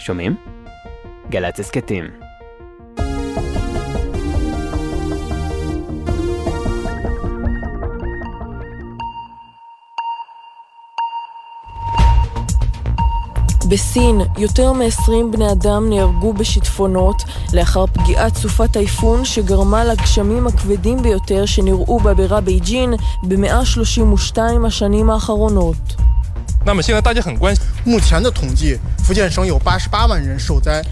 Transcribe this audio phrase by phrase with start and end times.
[0.00, 0.36] שומעים?
[1.30, 2.04] גל"צ הסכתים.
[13.68, 17.22] בסין, יותר מ-20 בני אדם נהרגו בשיטפונות
[17.52, 25.96] לאחר פגיעת סופת טייפון שגרמה לגשמים הכבדים ביותר שנראו בבירה בייג'ין ב-132 השנים האחרונות.
[26.66, 30.82] 那么现在大家很关心， 目前的统计，福建省有八十八万人受灾。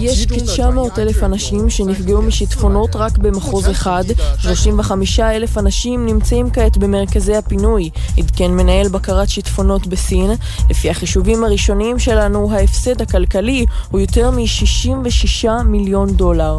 [0.00, 4.04] יש כ-900 אלף אנשים שנפגעו משיטפונות רק במחוז אחד,
[4.38, 10.30] 35 אלף אנשים נמצאים כעת במרכזי הפינוי, עדכן מנהל בקרת שיטפונות בסין.
[10.70, 16.56] לפי החישובים הראשוניים שלנו, ההפסד הכלכלי הוא יותר מ-66 מיליון דולר.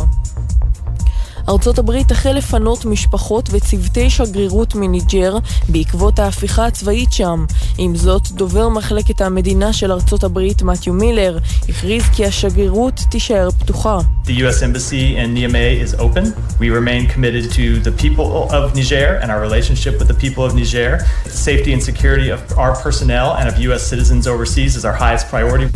[1.48, 7.44] ארצות הברית החל לפנות משפחות וצוותי שגרירות מניג'ר בעקבות ההפיכה הצבאית שם.
[7.78, 13.98] עם זאת, דובר מחלקת המדינה של ארצות הברית, מתיו מילר, הכריז כי השגרירות תישאר פתוחה.
[14.24, 14.62] The U.S.
[14.62, 16.24] Embassy in Niamey is open.
[16.60, 20.54] We remain committed to the people of Niger and our relationship with the people of
[20.54, 20.92] Niger.
[21.24, 23.82] The safety and security of our personnel and of U.S.
[23.92, 25.66] citizens overseas is our highest priority.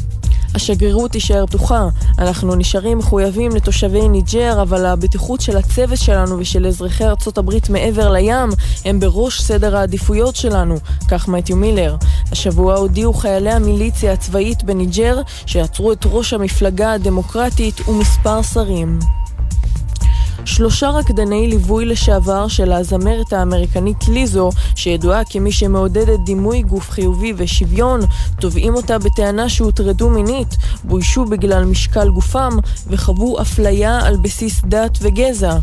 [0.56, 1.88] השגרירות תישאר פתוחה.
[2.18, 8.10] אנחנו נשארים מחויבים לתושבי ניג'ר, אבל הבטיחות של הצוות שלנו ושל אזרחי ארצות הברית מעבר
[8.12, 8.48] לים
[8.84, 10.77] הם בראש סדר העדיפויות שלנו,
[11.08, 11.96] כך מתיו מילר.
[12.32, 18.98] השבוע הודיעו חיילי המיליציה הצבאית בניג'ר שעצרו את ראש המפלגה הדמוקרטית ומספר שרים.
[20.47, 28.00] שלושה רקדני ליווי לשעבר של הזמרת האמריקנית ליזו, שידועה כמי שמעודדת דימוי גוף חיובי ושוויון,
[28.41, 32.52] תובעים אותה בטענה שהוטרדו מינית, בוישו בגלל משקל גופם
[32.86, 35.56] וחוו אפליה על בסיס דת וגזע.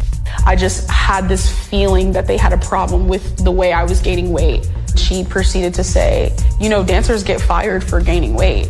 [0.46, 4.00] I just had this feeling that they had a problem with the way I was
[4.08, 4.64] gaining weight.
[4.96, 8.68] She proceeded to say, you know, dancers get fired for gaining weight.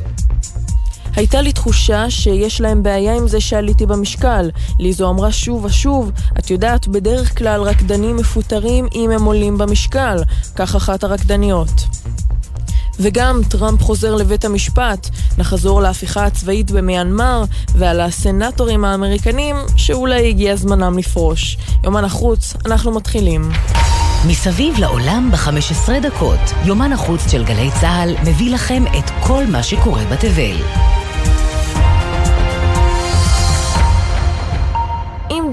[1.15, 4.49] הייתה לי תחושה שיש להם בעיה עם זה שעליתי במשקל.
[4.79, 10.17] ליזו אמרה שוב ושוב, את יודעת, בדרך כלל רקדנים מפוטרים אם הם עולים במשקל.
[10.55, 11.85] כך אחת הרקדניות.
[12.99, 17.43] וגם טראמפ חוזר לבית המשפט, נחזור להפיכה הצבאית במיינמר
[17.75, 21.57] ועל הסנטורים האמריקנים שאולי הגיע זמנם לפרוש.
[21.83, 23.51] יומן החוץ, אנחנו מתחילים.
[24.27, 30.03] מסביב לעולם ב-15 דקות, יומן החוץ של גלי צה"ל מביא לכם את כל מה שקורה
[30.05, 30.92] בתבל.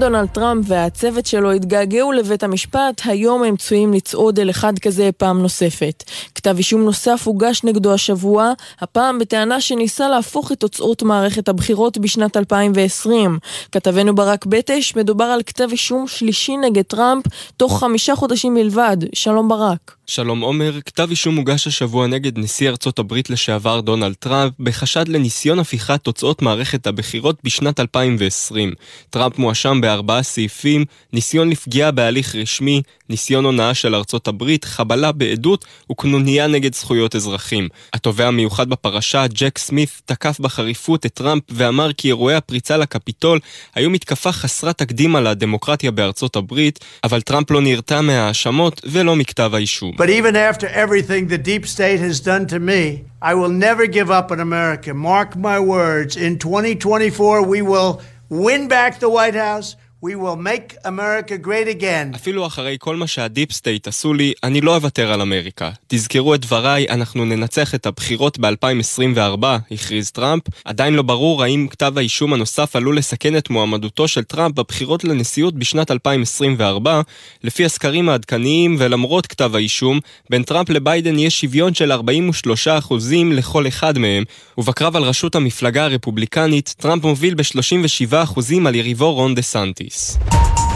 [0.01, 5.41] דונלד טראמפ והצוות שלו התגעגעו לבית המשפט, היום הם צפויים לצעוד אל אחד כזה פעם
[5.41, 6.03] נוספת.
[6.35, 12.37] כתב אישום נוסף הוגש נגדו השבוע, הפעם בטענה שניסה להפוך את תוצאות מערכת הבחירות בשנת
[12.37, 13.39] 2020.
[13.71, 17.25] כתבנו ברק בטש, מדובר על כתב אישום שלישי נגד טראמפ
[17.57, 18.97] תוך חמישה חודשים בלבד.
[19.13, 19.95] שלום ברק.
[20.07, 25.59] שלום עומר, כתב אישום הוגש השבוע נגד נשיא ארצות הברית לשעבר דונלד טראמפ בחשד לניסיון
[25.59, 28.73] הפיכת תוצאות מערכת הבחירות בשנת 2020.
[29.09, 35.65] טראמפ מואשם בארבעה סעיפים, ניסיון לפגיעה בהליך רשמי, ניסיון הונאה של ארצות הברית, חבלה בעדות
[35.91, 37.67] וקנוניה נגד זכויות אזרחים.
[37.93, 43.39] התובע המיוחד בפרשה, ג'ק סמית, תקף בחריפות את טראמפ ואמר כי אירועי הפריצה לקפיטול
[43.75, 49.51] היו מתקפה חסרת תקדים על הדמוקרטיה בארצות הברית, אבל טראמפ לא נרתע מההאשמות ולא מכתב
[49.53, 49.91] האישום.
[53.31, 54.91] I will never give up on America.
[54.95, 56.17] Mark my words.
[56.17, 59.75] In 2024, we will win back the White House.
[60.03, 62.15] We will make America great again.
[62.15, 65.69] אפילו אחרי כל מה שה deep state עשו לי, אני לא אוותר על אמריקה.
[65.87, 70.43] תזכרו את דבריי, אנחנו ננצח את הבחירות ב-2024, הכריז טראמפ.
[70.65, 75.55] עדיין לא ברור האם כתב האישום הנוסף עלול לסכן את מועמדותו של טראמפ בבחירות לנשיאות
[75.55, 77.01] בשנת 2024.
[77.43, 81.95] לפי הסקרים העדכניים ולמרות כתב האישום, בין טראמפ לביידן יש שוויון של 43%
[83.31, 84.23] לכל אחד מהם,
[84.57, 89.41] ובקרב על ראשות המפלגה הרפובליקנית, טראמפ מוביל ב-37% על יריבו רון דה
[89.91, 90.70] Peace.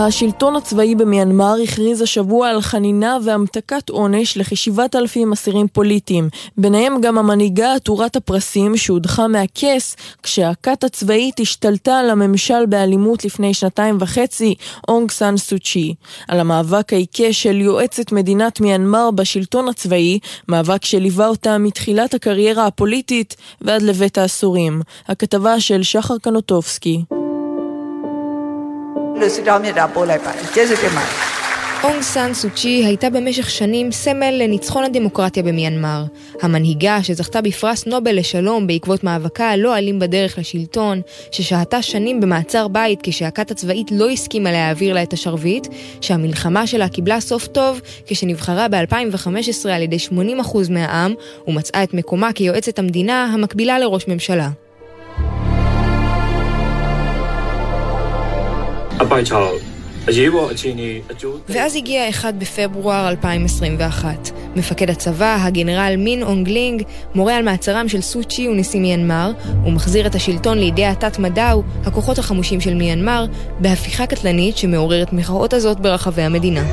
[0.00, 7.74] השלטון הצבאי במיינמר הכריז השבוע על חנינה והמתקת עונש לכ-7,000 אסירים פוליטיים, ביניהם גם המנהיגה
[7.74, 14.54] עטורת הפרסים שהודחה מהכס כשהכת הצבאית השתלטה על הממשל באלימות לפני שנתיים וחצי,
[14.88, 15.94] אונג סאן סוצ'י.
[16.28, 20.18] על המאבק העיקש של יועצת מדינת מיינמר בשלטון הצבאי,
[20.48, 24.82] מאבק שליווה אותה מתחילת הקריירה הפוליטית ועד לבית העשורים.
[25.08, 27.17] הכתבה של שחר קנוטובסקי.
[29.19, 31.33] လို့ဆုတောင်းမြတ်တာပို့လိုက်ပါတယ်ကျေးဇူးတင်ပါတယ်
[31.83, 36.03] אונג סאן סוצ'י הייתה במשך שנים סמל לניצחון הדמוקרטיה במיינמר.
[36.41, 41.01] המנהיגה שזכתה בפרס נובל לשלום בעקבות מאבקה הלא אלים בדרך לשלטון,
[41.31, 45.67] ששהתה שנים במעצר בית כשהכת הצבאית לא הסכימה להעביר לה את השרביט,
[46.01, 50.11] שהמלחמה שלה קיבלה סוף טוב כשנבחרה ב-2015 על ידי 80%
[50.69, 51.13] מהעם,
[51.47, 54.49] ומצאה את מקומה כיועצת המדינה המקבילה לראש ממשלה.
[61.48, 64.30] ואז הגיע 1 בפברואר 2021.
[64.56, 66.82] מפקד הצבא, הגנרל מין אונג הלאינג,
[67.14, 69.32] מורה על מעצרם של סו צ'י ונשיא מיינמר,
[69.66, 73.26] ומחזיר את השלטון לידי התת-מדאו, הכוחות החמושים של מיינמר,
[73.60, 76.64] בהפיכה קטלנית שמעוררת מחאות הזאת ברחבי המדינה.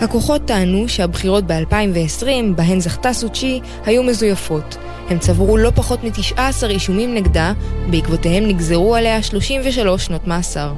[0.00, 2.26] הכוחות טענו שהבחירות ב-2020,
[2.56, 4.76] בהן זכתה סוצ'י, היו מזויפות.
[5.08, 7.52] הם צברו לא פחות מ-19 אישומים נגדה,
[7.90, 10.72] בעקבותיהם נגזרו עליה 33 שנות מאסר.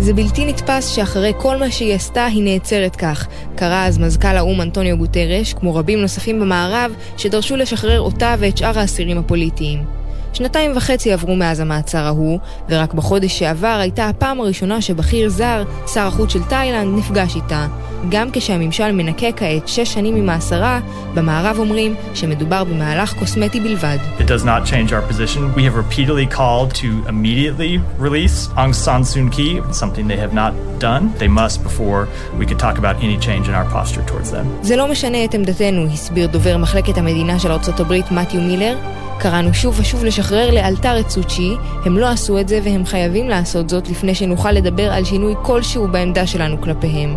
[0.00, 3.26] זה בלתי נתפס שאחרי כל מה שהיא עשתה היא נעצרת כך.
[3.56, 8.78] קרא אז מזכ"ל האו"ם אנטוניו גוטרש, כמו רבים נוספים במערב, שדרשו לשחרר אותה ואת שאר
[8.78, 9.97] האסירים הפוליטיים.
[10.32, 12.38] שנתיים וחצי עברו מאז המעצר ההוא,
[12.68, 17.66] ורק בחודש שעבר הייתה הפעם הראשונה שבכיר זר, שר החוץ של תאילנד, נפגש איתה.
[18.08, 20.80] גם כשהממשל מנקה כעת שש שנים ממאסרה,
[21.14, 23.98] במערב אומרים שמדובר במהלך קוסמטי בלבד.
[24.18, 25.40] It does not change our position.
[25.56, 30.52] We have repeatedly called to immediately release Aung San Suu Kyi, something they have not
[30.78, 31.02] done.
[31.18, 32.00] They must before
[32.38, 34.46] we could talk about any change in our posture towards them.
[34.62, 38.76] זה לא משנה את עמדתנו, הסביר דובר מחלקת המדינה של ארה"ב מתיו מילר.
[39.20, 41.54] קראנו שוב ושוב לשחרר לאלתר את סוצ'י,
[41.84, 45.88] הם לא עשו את זה והם חייבים לעשות זאת לפני שנוכל לדבר על שינוי כלשהו
[45.88, 47.16] בעמדה שלנו כלפיהם.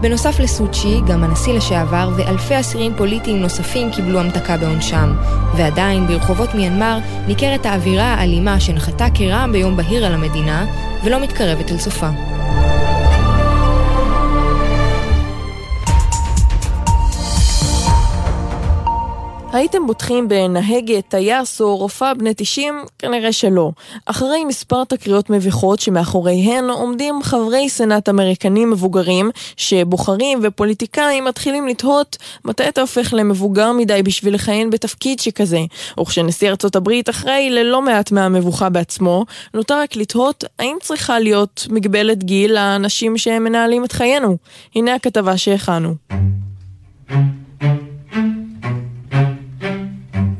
[0.00, 5.16] בנוסף לסוצ'י, גם הנשיא לשעבר ואלפי אסירים פוליטיים נוספים קיבלו המתקה בעונשם.
[5.56, 10.66] ועדיין, ברחובות מיינמר ניכרת האווירה האלימה שנחתה כרעם ביום בהיר על המדינה,
[11.04, 12.08] ולא מתקרבת אל סופה.
[19.52, 22.84] הייתם בוטחים בנהגת, טייס או רופאה בני 90?
[22.98, 23.70] כנראה שלא.
[24.06, 32.68] אחרי מספר תקריות מביכות שמאחוריהן עומדים חברי סנאט אמריקנים מבוגרים שבוחרים ופוליטיקאים מתחילים לתהות מתי
[32.68, 35.60] אתה הופך למבוגר מדי בשביל לכהן בתפקיד שכזה.
[36.00, 39.24] וכשנשיא ארצות הברית אחראי ללא מעט מהמבוכה בעצמו,
[39.54, 44.36] נותר רק לתהות האם צריכה להיות מגבלת גיל לאנשים שמנהלים את חיינו.
[44.74, 45.94] הנה הכתבה שהכנו.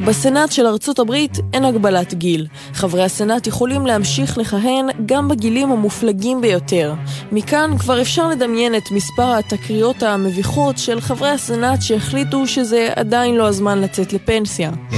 [0.08, 2.46] בסנאט של ארצות הברית אין הגבלת גיל.
[2.74, 6.94] חברי הסנאט יכולים להמשיך לכהן גם בגילים המופלגים ביותר.
[7.32, 13.48] מכאן כבר אפשר לדמיין את מספר התקריות המביכות של חברי הסנאט שהחליטו שזה עדיין לא
[13.48, 14.70] הזמן לצאת לפנסיה.
[14.70, 14.94] Of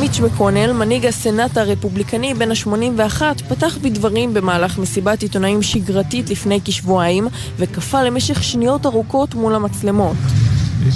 [0.00, 7.28] מיץ' מקונל, מנהיג הסנאט הרפובליקני בן ה-81, פתח בדברים במהלך מסיבת עיתונאים שגרתית לפני כשבועיים,
[7.58, 10.16] וקפא למשך שניות ארוכות מול המצלמות.
[10.16, 10.86] To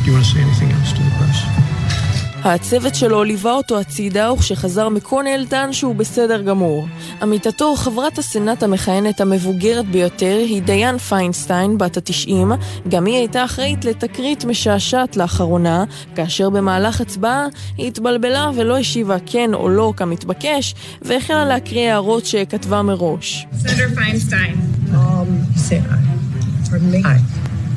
[0.00, 1.57] Do you want to say anything else to the press?
[2.44, 6.86] הצוות שלו ליווה אותו הצידה, וכשחזר מקונל טען שהוא בסדר גמור.
[7.22, 12.52] עמיתתו, חברת הסנאט המכהנת המבוגרת ביותר, היא דיין פיינסטיין, בת התשעים.
[12.88, 17.46] גם היא הייתה אחראית לתקרית משעשעת לאחרונה, כאשר במהלך הצבעה
[17.76, 23.46] היא התבלבלה ולא השיבה כן או לא כמתבקש, והחלה להקריא הערות שכתבה מראש.
[23.52, 24.56] Senator Feinstein.
[26.68, 27.16] I,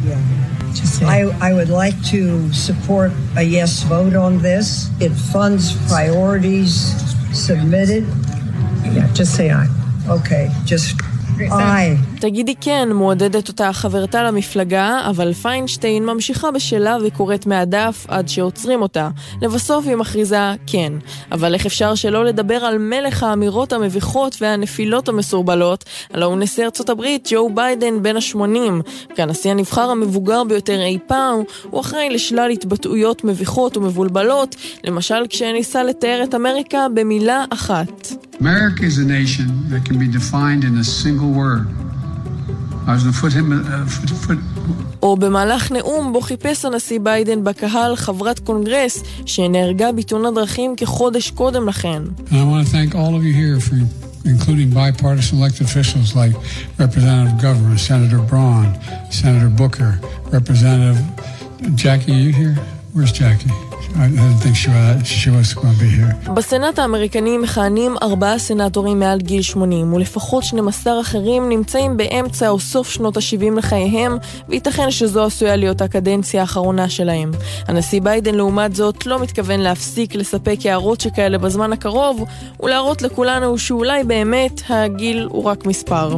[0.10, 0.41] I
[1.53, 4.90] would like to support a yes vote on this.
[4.99, 6.73] It funds priorities
[7.33, 8.06] submitted.
[8.83, 9.68] Yeah, just say aye.
[10.07, 10.99] Okay, just
[11.52, 11.98] אוי.
[12.19, 19.10] תגידי כן, מועדדת אותה חברתה למפלגה, אבל פיינשטיין ממשיכה בשלה וקוראת מהדף עד שעוצרים אותה.
[19.42, 20.94] לבסוף היא מכריזה כן.
[21.31, 25.83] אבל איך אפשר שלא לדבר על מלך האמירות המביכות והנפילות המסורבלות?
[26.14, 29.16] הלוא הוא נשיא ארצות הברית, ג'ו ביידן, בן ה-80.
[29.16, 36.21] כנשיא הנבחר המבוגר ביותר אי פעם, הוא אחראי לשלל התבטאויות מביכות ומבולבלות, למשל כשניסה לתאר
[36.24, 38.31] את אמריקה במילה אחת.
[38.41, 41.67] America is a nation that can be defined in a single word.
[42.86, 43.86] I was going to put him, uh,
[44.27, 44.77] put, put...
[45.03, 51.69] או במהלך נאום בו חיפש הנשיא ביידן בקהל חברת קונגרס שנהרגה בתאונת דרכים כחודש קודם
[51.69, 52.03] לכן.
[52.31, 53.77] I want to thank all of you here for
[54.25, 56.34] including bipartisan elected officials like
[56.79, 58.67] Representative Governor, Senator Braun,
[59.10, 59.93] Senator Booker,
[60.36, 60.98] Representative
[61.75, 62.55] Jackie, are you here?
[62.93, 63.51] Where's Jackie?
[66.33, 72.90] בסנאט האמריקני מכהנים ארבעה סנאטורים מעל גיל 80, ולפחות 12 אחרים נמצאים באמצע או סוף
[72.90, 74.18] שנות ה-70 לחייהם,
[74.50, 77.31] וייתכן שזו עשויה להיות הקדנציה האחרונה שלהם.
[77.68, 82.26] הנשיא ביידן לעומת זאת לא מתכוון להפסיק לספק הערות שכאלה בזמן הקרוב,
[82.64, 86.18] ולהראות לכולנו שאולי באמת הגיל הוא רק מספר.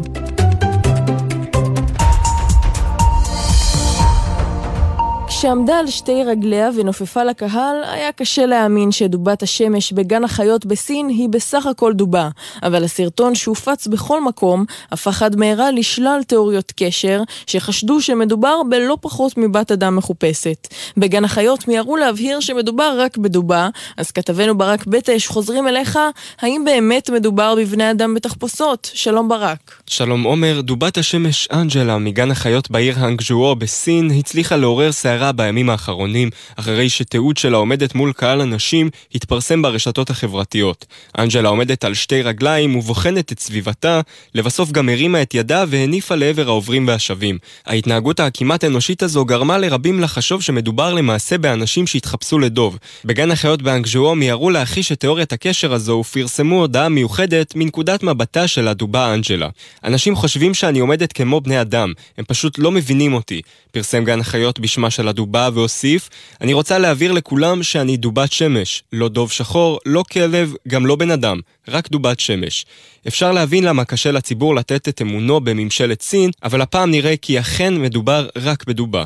[5.43, 11.29] כשעמדה על שתי רגליה ונופפה לקהל, היה קשה להאמין שדובת השמש בגן החיות בסין היא
[11.29, 12.29] בסך הכל דובה.
[12.63, 19.37] אבל הסרטון שהופץ בכל מקום, הפך עד מהרה לשלל תיאוריות קשר, שחשדו שמדובר בלא פחות
[19.37, 20.67] מבת אדם מחופשת.
[20.97, 25.99] בגן החיות מיהרו להבהיר שמדובר רק בדובה, אז כתבנו ברק בטש חוזרים אליך,
[26.41, 28.91] האם באמת מדובר בבני אדם בתחפושות?
[28.93, 29.81] שלום ברק.
[29.87, 36.29] שלום עומר, דובת השמש אנג'לה מגן החיות בעיר האנגז'ואו בסין הצליחה לעורר סערה בימים האחרונים,
[36.55, 40.85] אחרי שתיעוד שלה עומדת מול קהל אנשים, התפרסם ברשתות החברתיות.
[41.17, 44.01] אנג'לה עומדת על שתי רגליים ובוחנת את סביבתה,
[44.35, 47.37] לבסוף גם הרימה את ידה והניפה לעבר העוברים והשבים.
[47.65, 52.77] ההתנהגות הכמעט אנושית הזו גרמה לרבים לחשוב שמדובר למעשה באנשים שהתחפשו לדוב.
[53.05, 58.67] בגן החיות באנגז'ואו מיהרו להכחיש את תיאוריית הקשר הזו ופרסמו הודעה מיוחדת מנקודת מבטה של
[58.67, 59.49] הדובה אנג'לה.
[59.83, 63.41] אנשים חושבים שאני עומדת כמו בני אדם, הם פשוט לא מבינים אותי.
[63.71, 65.22] פרסם גן החיות בשמה של הדובה
[65.53, 66.09] והוסיף,
[66.41, 71.11] אני רוצה להבהיר לכולם שאני דובת שמש, לא דוב שחור, לא כלב, גם לא בן
[71.11, 72.65] אדם, רק דובת שמש.
[73.07, 77.81] אפשר להבין למה קשה לציבור לתת את אמונו בממשלת סין, אבל הפעם נראה כי אכן
[77.81, 79.03] מדובר רק בדובה.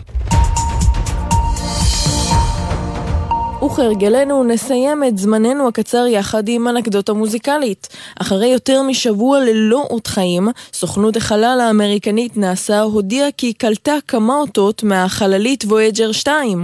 [3.78, 7.88] וכהרגלנו נסיים את זמננו הקצר יחד עם אנקדוטה מוזיקלית.
[8.22, 14.84] אחרי יותר משבוע ללא אות חיים, סוכנות החלל האמריקנית נאס"א הודיעה כי קלטה כמה אותות
[14.84, 16.64] מהחללית וויג'ר 2.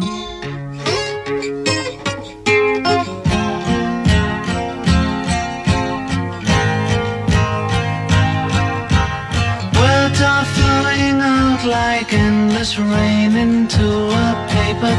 [11.65, 13.87] like endless rain into
[14.25, 14.42] a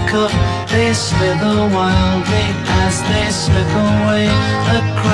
[0.08, 0.32] cup.
[0.70, 2.46] They slither wildly
[2.82, 4.26] as they slip away
[4.78, 5.13] across.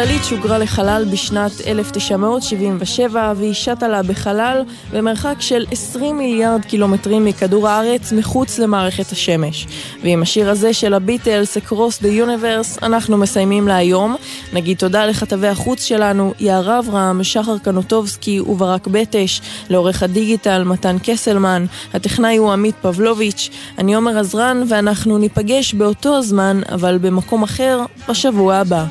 [0.00, 7.68] החללית שוגרה לחלל בשנת 1977 והיא שטה לה בחלל במרחק של 20 מיליארד קילומטרים מכדור
[7.68, 9.66] הארץ מחוץ למערכת השמש.
[10.02, 14.16] ועם השיר הזה של הביטלס, Across the Universe, אנחנו מסיימים להיום.
[14.52, 19.40] נגיד תודה לכתבי החוץ שלנו, יערה אברהם, שחר קנוטובסקי וברק בטש,
[19.70, 21.64] לעורך הדיגיטל מתן קסלמן,
[21.94, 28.54] הטכנאי הוא עמית פבלוביץ', אני עומר עזרן ואנחנו ניפגש באותו הזמן, אבל במקום אחר, בשבוע
[28.54, 28.84] הבא.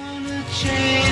[0.49, 0.88] change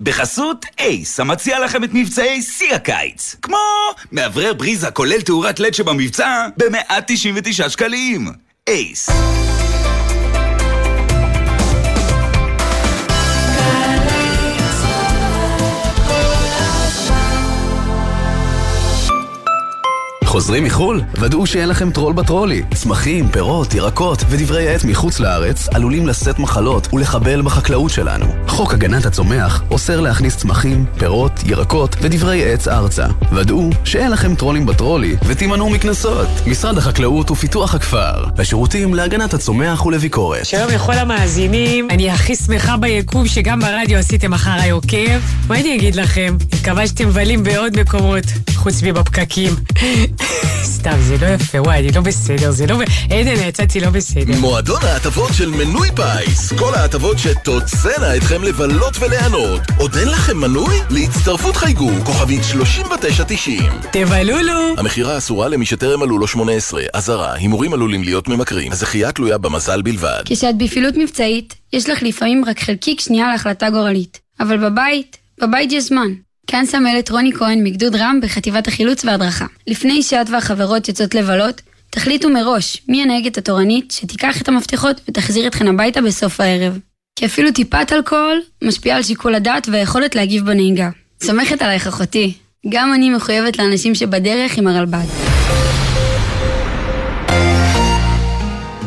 [0.00, 3.36] בחסות אייס, המציע לכם את מבצעי שיא הקיץ.
[3.42, 3.58] כמו
[4.12, 8.28] מאוורר בריזה כולל תאורת לד שבמבצע ב-199 שקלים.
[8.68, 9.10] אייס.
[20.30, 21.00] חוזרים מחו"ל?
[21.20, 22.62] ודאו שאין לכם טרול בטרולי.
[22.74, 28.26] צמחים, פירות, ירקות ודברי עט מחוץ לארץ עלולים לשאת מחלות ולחבל בחקלאות שלנו.
[28.60, 33.06] חוק הגנת הצומח אוסר להכניס צמחים, פירות, ירקות ודברי עץ ארצה.
[33.32, 36.28] ודאו שאין לכם טרולים בטרולי ותימנעו מקנסות.
[36.46, 38.24] משרד החקלאות ופיתוח הכפר.
[38.38, 40.46] השירותים להגנת הצומח ולביקורת.
[40.46, 45.18] שלום לכל המאזינים, אני הכי שמחה ביקום שגם ברדיו עשיתם אחריי עוקב.
[45.48, 46.36] מה אני אגיד לכם?
[46.60, 48.24] מקווה שאתם מבלים בעוד מקומות,
[48.54, 49.54] חוץ מבפקקים.
[50.80, 52.76] סתם, זה לא יפה, וואי, אני לא בסדר, זה לא...
[53.10, 54.36] עדן, יצאתי לא בסדר.
[54.40, 56.52] מועדון ההטבות של מנוי פיס.
[56.52, 59.60] כל ההטבות שתוצאנה אתכם לבלות וליהנות.
[59.78, 60.74] עוד אין לכם מנוי?
[60.90, 63.62] להצטרפות חייגו, כוכבית 3990.
[63.92, 64.74] תבלולו!
[64.78, 66.82] המכירה אסורה למי שטרם מלאו לו 18.
[66.92, 68.72] אזהרה, הימורים עלולים להיות ממכרים.
[68.72, 70.22] הזכייה תלויה במזל בלבד.
[70.24, 74.20] כשאת בפעילות מבצעית, יש לך לפעמים רק חלקיק שנייה להחלטה גורלית.
[74.40, 76.08] אבל בבית, בבית יש זמן.
[76.46, 79.46] כאן סמלת רוני כהן מגדוד רם בחטיבת החילוץ וההדרכה.
[79.66, 85.68] לפני שאת והחברות יוצאות לבלות, תחליטו מראש מי הנהגת התורנית שתיקח את המפתחות ותחזיר אתכן
[85.68, 86.78] הביתה בסוף הערב.
[87.20, 90.90] כי אפילו טיפת אלכוהול משפיעה על שיקול הדעת והיכולת להגיב בנהיגה.
[91.22, 92.32] סומכת עלייך אחותי.
[92.68, 95.39] גם אני מחויבת לאנשים שבדרך עם הרלב"ד.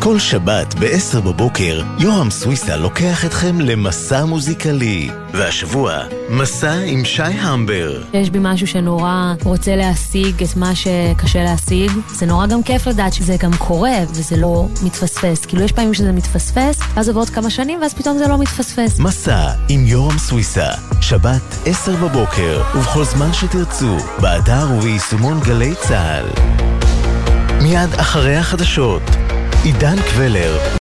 [0.04, 5.10] כל שבת ב-10 בבוקר, יורם סוויסה לוקח אתכם למסע מוזיקלי.
[5.34, 8.04] והשבוע, מסע עם שי המבר.
[8.14, 11.92] יש בי משהו שנורא רוצה להשיג את מה שקשה להשיג.
[12.10, 15.46] זה נורא גם כיף לדעת שזה גם קורה וזה לא מתפספס.
[15.46, 19.00] כאילו יש פעמים שזה מתפספס, ואז עוברות כמה שנים ואז פתאום זה לא מתפספס.
[19.00, 20.70] מסע עם יורם סוויסה,
[21.02, 26.26] שבת 10 בבוקר, ובכל זמן שתרצו, באתר וביישומון גלי צה"ל.
[27.62, 29.02] מיד אחרי החדשות,
[29.64, 30.64] עידן קבלר